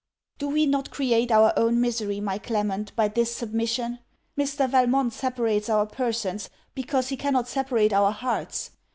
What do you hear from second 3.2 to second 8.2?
submission? Mr. Valmont separates our persons, because he cannot separate our